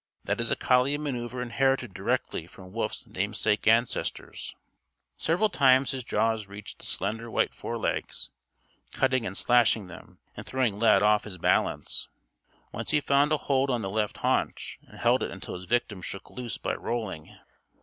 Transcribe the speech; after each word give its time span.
That 0.23 0.41
is 0.41 0.49
a 0.49 0.55
collie 0.55 0.97
manoeuver 0.97 1.43
inherited 1.43 1.93
direct 1.93 2.33
from 2.49 2.71
Wolf's 2.71 3.05
namesake 3.05 3.67
ancestors. 3.67 4.55
Several 5.15 5.47
times 5.47 5.91
his 5.91 6.03
jaws 6.03 6.47
reached 6.47 6.79
the 6.79 6.85
slender 6.85 7.29
white 7.29 7.53
forelegs, 7.53 8.31
cutting 8.91 9.27
and 9.27 9.37
slashing 9.37 9.89
them 9.89 10.17
and 10.35 10.43
throwing 10.43 10.79
Lad 10.79 11.03
off 11.03 11.25
his 11.25 11.37
balance. 11.37 12.09
Once 12.71 12.89
he 12.89 12.99
found 12.99 13.31
a 13.31 13.37
hold 13.37 13.69
on 13.69 13.83
the 13.83 13.91
left 13.91 14.17
haunch 14.25 14.79
and 14.87 14.97
held 14.97 15.21
it 15.21 15.29
until 15.29 15.53
his 15.53 15.65
victim 15.65 16.01
shook 16.01 16.31
loose 16.31 16.57
by 16.57 16.73
rolling. 16.73 17.37